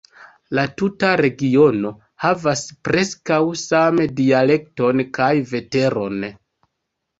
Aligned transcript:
La 0.59 0.61
tuta 0.81 1.11
regiono 1.19 1.91
havas 2.25 2.65
preskaŭ 2.89 3.39
same 3.67 4.09
dialekton 4.23 5.07
kaj 5.21 5.31
veteron. 5.55 6.29